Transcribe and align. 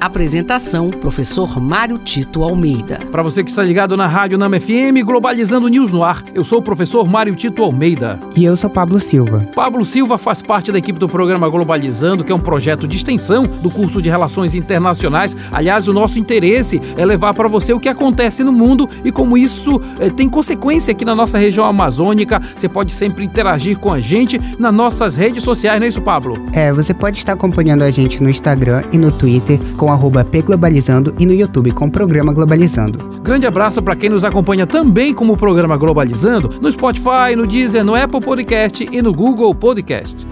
Apresentação: 0.00 0.88
Professor 0.88 1.60
Mário 1.60 1.98
Tito 1.98 2.42
Almeida. 2.42 3.00
Para 3.12 3.22
você 3.22 3.44
que 3.44 3.50
está 3.50 3.62
ligado 3.62 3.98
na 3.98 4.06
Rádio 4.06 4.38
Nama 4.38 4.58
FM, 4.58 5.04
Globalizando 5.04 5.68
News 5.68 5.92
no 5.92 6.02
ar, 6.02 6.24
eu 6.34 6.42
sou 6.42 6.60
o 6.60 6.62
professor 6.62 7.06
Mário 7.06 7.36
Tito 7.36 7.62
Almeida. 7.62 8.18
E 8.34 8.42
eu 8.42 8.56
sou 8.56 8.70
Pablo 8.70 8.98
Silva. 8.98 9.46
Pablo 9.54 9.84
Silva 9.84 10.16
faz 10.16 10.40
parte 10.40 10.72
da 10.72 10.78
equipe 10.78 10.98
do 10.98 11.06
programa 11.06 11.50
Globalizando, 11.50 12.24
que 12.24 12.32
é 12.32 12.34
um 12.34 12.40
projeto 12.40 12.88
de 12.88 12.96
extensão 12.96 13.46
do 13.46 13.70
curso 13.70 14.00
de 14.00 14.08
Relações 14.08 14.54
Internacionais. 14.54 15.36
Aliás, 15.52 15.86
o 15.86 15.92
nosso 15.92 16.18
interesse 16.18 16.80
é 16.96 17.04
levar 17.04 17.34
para 17.34 17.46
você 17.46 17.74
o 17.74 17.78
que 17.78 17.88
acontece 17.88 18.42
no 18.42 18.52
mundo 18.52 18.88
e 19.04 19.12
como 19.12 19.36
isso 19.36 19.78
eh, 20.00 20.08
tem 20.08 20.30
consequência 20.30 20.92
aqui 20.92 21.04
na 21.04 21.14
nossa 21.14 21.36
região 21.36 21.66
amazônica. 21.66 22.40
Você 22.56 22.70
pode 22.70 22.92
sempre 22.92 23.22
interagir 23.22 23.78
com 23.78 23.92
a 23.92 24.00
gente 24.00 24.40
nas 24.58 24.72
nossas 24.72 25.14
redes 25.14 25.42
sociais, 25.42 25.78
não 25.78 25.84
é 25.84 25.88
isso, 25.88 26.00
Pablo? 26.00 26.42
É, 26.54 26.72
você 26.72 26.94
pode 26.94 27.18
estar 27.18 27.34
acompanhando 27.34 27.82
a 27.82 27.90
gente 27.90 28.22
no 28.22 28.30
Instagram 28.30 28.82
e 28.90 28.96
no 28.96 29.12
Twitter 29.12 29.58
com 29.76 29.89
com 29.90 29.92
arroba 29.92 30.24
pglobalizando 30.24 31.14
e 31.18 31.26
no 31.26 31.34
YouTube 31.34 31.72
com 31.72 31.86
o 31.86 31.90
Programa 31.90 32.32
Globalizando. 32.32 33.20
Grande 33.22 33.46
abraço 33.46 33.82
para 33.82 33.96
quem 33.96 34.08
nos 34.08 34.24
acompanha 34.24 34.66
também 34.66 35.12
como 35.12 35.36
Programa 35.36 35.76
Globalizando 35.76 36.50
no 36.60 36.70
Spotify, 36.70 37.34
no 37.36 37.46
Deezer, 37.46 37.84
no 37.84 37.96
Apple 37.96 38.20
Podcast 38.20 38.88
e 38.90 39.02
no 39.02 39.12
Google 39.12 39.52
Podcast. 39.54 40.26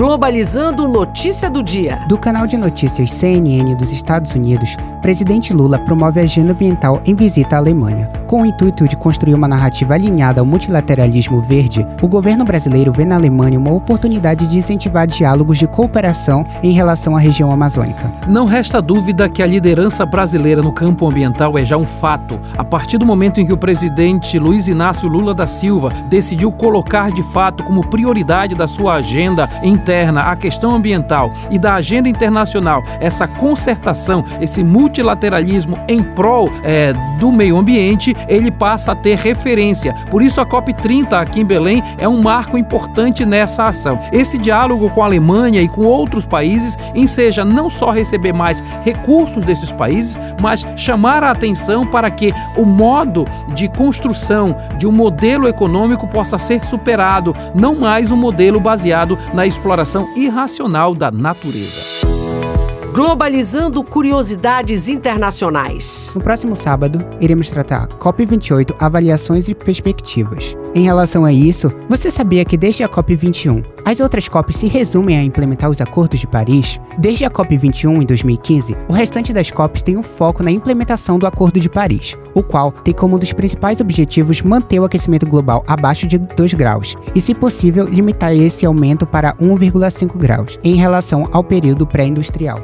Globalizando 0.00 0.88
notícia 0.88 1.50
do 1.50 1.62
dia. 1.62 2.02
Do 2.08 2.16
canal 2.16 2.46
de 2.46 2.56
notícias 2.56 3.12
CNN 3.12 3.74
dos 3.74 3.92
Estados 3.92 4.34
Unidos, 4.34 4.74
presidente 5.02 5.52
Lula 5.52 5.78
promove 5.78 6.20
a 6.20 6.22
agenda 6.22 6.52
ambiental 6.52 7.02
em 7.04 7.14
visita 7.14 7.56
à 7.56 7.58
Alemanha. 7.58 8.10
Com 8.26 8.40
o 8.40 8.46
intuito 8.46 8.88
de 8.88 8.96
construir 8.96 9.34
uma 9.34 9.46
narrativa 9.46 9.92
alinhada 9.92 10.40
ao 10.40 10.46
multilateralismo 10.46 11.42
verde, 11.42 11.86
o 12.00 12.08
governo 12.08 12.46
brasileiro 12.46 12.90
vê 12.92 13.04
na 13.04 13.16
Alemanha 13.16 13.58
uma 13.58 13.72
oportunidade 13.72 14.46
de 14.46 14.56
incentivar 14.56 15.06
diálogos 15.06 15.58
de 15.58 15.66
cooperação 15.66 16.46
em 16.62 16.72
relação 16.72 17.14
à 17.14 17.18
região 17.18 17.52
amazônica. 17.52 18.10
Não 18.26 18.46
resta 18.46 18.80
dúvida 18.80 19.28
que 19.28 19.42
a 19.42 19.46
liderança 19.46 20.06
brasileira 20.06 20.62
no 20.62 20.72
campo 20.72 21.06
ambiental 21.06 21.58
é 21.58 21.64
já 21.64 21.76
um 21.76 21.84
fato. 21.84 22.40
A 22.56 22.64
partir 22.64 22.96
do 22.96 23.04
momento 23.04 23.38
em 23.38 23.44
que 23.44 23.52
o 23.52 23.58
presidente 23.58 24.38
Luiz 24.38 24.66
Inácio 24.66 25.10
Lula 25.10 25.34
da 25.34 25.46
Silva 25.46 25.92
decidiu 26.08 26.50
colocar 26.50 27.12
de 27.12 27.22
fato 27.22 27.62
como 27.64 27.86
prioridade 27.86 28.54
da 28.54 28.66
sua 28.66 28.94
agenda 28.94 29.50
interna 29.62 29.89
a 29.90 30.36
questão 30.36 30.74
ambiental 30.74 31.32
e 31.50 31.58
da 31.58 31.74
agenda 31.74 32.08
internacional 32.08 32.82
essa 33.00 33.26
concertação, 33.26 34.24
esse 34.40 34.62
multilateralismo 34.62 35.78
em 35.88 36.02
prol 36.02 36.48
é, 36.62 36.92
do 37.18 37.30
meio 37.32 37.56
ambiente, 37.56 38.16
ele 38.28 38.50
passa 38.50 38.92
a 38.92 38.94
ter 38.94 39.16
referência. 39.18 39.94
Por 40.10 40.22
isso, 40.22 40.40
a 40.40 40.46
COP30 40.46 41.12
aqui 41.12 41.40
em 41.40 41.44
Belém 41.44 41.82
é 41.98 42.08
um 42.08 42.22
marco 42.22 42.56
importante 42.56 43.24
nessa 43.24 43.68
ação. 43.68 43.98
Esse 44.12 44.38
diálogo 44.38 44.90
com 44.90 45.02
a 45.02 45.06
Alemanha 45.06 45.60
e 45.60 45.68
com 45.68 45.84
outros 45.84 46.24
países 46.24 46.78
enseja 46.94 47.44
não 47.44 47.68
só 47.68 47.90
receber 47.90 48.32
mais 48.32 48.62
recursos 48.82 49.44
desses 49.44 49.72
países, 49.72 50.18
mas 50.40 50.66
chamar 50.76 51.22
a 51.22 51.30
atenção 51.30 51.86
para 51.86 52.10
que 52.10 52.32
o 52.56 52.64
modo 52.64 53.26
de 53.54 53.68
construção 53.68 54.56
de 54.78 54.86
um 54.86 54.92
modelo 54.92 55.48
econômico 55.48 56.06
possa 56.06 56.38
ser 56.38 56.64
superado, 56.64 57.34
não 57.54 57.74
mais 57.74 58.10
um 58.10 58.16
modelo 58.16 58.60
baseado 58.60 59.18
na 59.32 59.46
exploração 59.80 60.12
irracional 60.14 60.94
da 60.94 61.10
natureza. 61.10 61.80
Globalizando 62.92 63.82
curiosidades 63.82 64.88
internacionais. 64.88 66.12
No 66.14 66.20
próximo 66.20 66.54
sábado, 66.54 66.98
iremos 67.20 67.48
tratar 67.48 67.88
COP28 67.98 68.74
avaliações 68.78 69.48
e 69.48 69.54
perspectivas. 69.54 70.56
Em 70.72 70.84
relação 70.84 71.24
a 71.24 71.32
isso, 71.32 71.68
você 71.88 72.12
sabia 72.12 72.44
que 72.44 72.56
desde 72.56 72.84
a 72.84 72.88
COP21, 72.88 73.64
as 73.84 73.98
outras 73.98 74.28
COPs 74.28 74.56
se 74.56 74.68
resumem 74.68 75.18
a 75.18 75.24
implementar 75.24 75.68
os 75.68 75.80
acordos 75.80 76.20
de 76.20 76.28
Paris? 76.28 76.78
Desde 76.96 77.24
a 77.24 77.30
COP21 77.30 78.02
em 78.02 78.06
2015, 78.06 78.76
o 78.88 78.92
restante 78.92 79.32
das 79.32 79.50
COPs 79.50 79.82
tem 79.82 79.96
um 79.96 80.02
foco 80.02 80.44
na 80.44 80.50
implementação 80.50 81.18
do 81.18 81.26
Acordo 81.26 81.58
de 81.58 81.68
Paris, 81.68 82.16
o 82.34 82.42
qual 82.42 82.70
tem 82.70 82.94
como 82.94 83.16
um 83.16 83.18
dos 83.18 83.32
principais 83.32 83.80
objetivos 83.80 84.42
manter 84.42 84.78
o 84.78 84.84
aquecimento 84.84 85.26
global 85.26 85.64
abaixo 85.66 86.06
de 86.06 86.18
2 86.18 86.54
graus 86.54 86.96
e, 87.16 87.20
se 87.20 87.34
possível, 87.34 87.86
limitar 87.86 88.32
esse 88.32 88.64
aumento 88.64 89.04
para 89.04 89.34
1,5 89.34 90.16
graus 90.16 90.56
em 90.62 90.76
relação 90.76 91.28
ao 91.32 91.42
período 91.42 91.84
pré-industrial. 91.84 92.58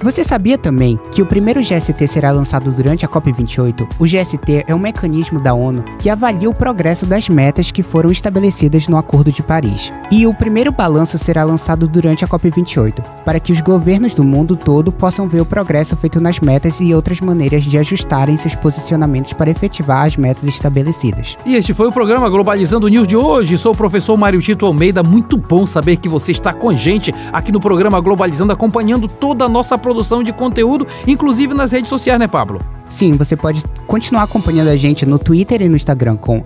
Você 0.00 0.22
sabia 0.22 0.56
também 0.56 0.96
que 1.10 1.20
o 1.20 1.26
primeiro 1.26 1.60
GST 1.60 2.06
será 2.06 2.30
lançado 2.30 2.70
durante 2.70 3.04
a 3.04 3.08
COP28? 3.08 3.96
O 3.98 4.04
GST 4.04 4.64
é 4.68 4.72
um 4.72 4.78
mecanismo 4.78 5.40
da 5.40 5.52
ONU 5.52 5.82
que 5.98 6.08
avalia 6.08 6.48
o 6.48 6.54
progresso 6.54 7.04
das 7.04 7.28
metas 7.28 7.72
que 7.72 7.82
foram 7.82 8.08
estabelecidas 8.08 8.86
no 8.86 8.96
Acordo 8.96 9.32
de 9.32 9.42
Paris. 9.42 9.90
E 10.08 10.24
o 10.24 10.32
primeiro 10.32 10.70
balanço 10.70 11.18
será 11.18 11.42
lançado 11.42 11.88
durante 11.88 12.24
a 12.24 12.28
COP28, 12.28 13.02
para 13.24 13.40
que 13.40 13.50
os 13.50 13.60
governos 13.60 14.14
do 14.14 14.22
mundo 14.22 14.54
todo 14.54 14.92
possam 14.92 15.26
ver 15.26 15.40
o 15.40 15.46
progresso 15.46 15.96
feito 15.96 16.20
nas 16.20 16.38
metas 16.38 16.78
e 16.80 16.94
outras 16.94 17.20
maneiras 17.20 17.64
de 17.64 17.76
ajustarem 17.76 18.36
seus 18.36 18.54
posicionamentos 18.54 19.32
para 19.32 19.50
efetivar 19.50 20.06
as 20.06 20.16
metas 20.16 20.44
estabelecidas. 20.44 21.36
E 21.44 21.56
este 21.56 21.74
foi 21.74 21.88
o 21.88 21.92
programa 21.92 22.30
Globalizando 22.30 22.86
News 22.86 23.08
de 23.08 23.16
hoje. 23.16 23.58
Sou 23.58 23.72
o 23.72 23.76
professor 23.76 24.16
Mário 24.16 24.40
Tito 24.40 24.64
Almeida. 24.64 25.02
Muito 25.02 25.36
bom 25.36 25.66
saber 25.66 25.96
que 25.96 26.08
você 26.08 26.30
está 26.30 26.52
com 26.52 26.70
a 26.70 26.74
gente 26.76 27.12
aqui 27.32 27.50
no 27.50 27.58
programa 27.58 28.00
Globalizando, 28.00 28.52
acompanhando 28.52 29.08
toda 29.08 29.44
a 29.44 29.48
nossa 29.48 29.76
produção 29.88 30.22
de 30.22 30.34
conteúdo, 30.34 30.86
inclusive 31.06 31.54
nas 31.54 31.72
redes 31.72 31.88
sociais, 31.88 32.20
né, 32.20 32.28
Pablo? 32.28 32.60
Sim, 32.90 33.12
você 33.12 33.34
pode 33.34 33.64
continuar 33.86 34.24
acompanhando 34.24 34.68
a 34.68 34.76
gente 34.76 35.06
no 35.06 35.18
Twitter 35.18 35.62
e 35.62 35.68
no 35.68 35.76
Instagram 35.76 36.16
com 36.16 36.42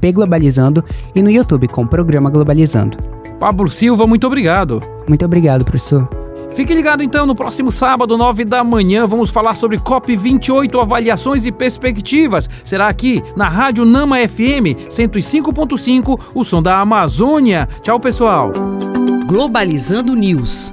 pglobalizando 0.00 0.82
e 1.14 1.20
no 1.20 1.30
YouTube 1.30 1.68
com 1.68 1.86
Programa 1.86 2.30
Globalizando. 2.30 2.96
Pablo 3.38 3.68
Silva, 3.68 4.06
muito 4.06 4.26
obrigado. 4.26 4.82
Muito 5.06 5.22
obrigado, 5.26 5.62
professor. 5.62 6.08
Fique 6.52 6.72
ligado 6.72 7.02
então 7.02 7.26
no 7.26 7.34
próximo 7.34 7.70
sábado, 7.70 8.16
9 8.16 8.46
da 8.46 8.64
manhã, 8.64 9.06
vamos 9.06 9.28
falar 9.28 9.56
sobre 9.56 9.78
COP28, 9.78 10.80
avaliações 10.80 11.44
e 11.44 11.52
perspectivas. 11.52 12.48
Será 12.64 12.88
aqui 12.88 13.22
na 13.36 13.46
Rádio 13.46 13.84
Nama 13.84 14.26
FM 14.26 14.88
105.5, 14.88 16.18
o 16.34 16.42
som 16.42 16.62
da 16.62 16.78
Amazônia. 16.78 17.68
Tchau, 17.82 18.00
pessoal. 18.00 18.52
Globalizando 19.26 20.14
News 20.14 20.72